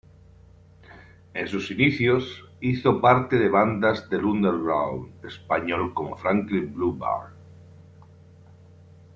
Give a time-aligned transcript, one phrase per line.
[1.35, 7.33] En sus inicios hizo parte de bandas del "underground" español como "Franklin Blue Bar".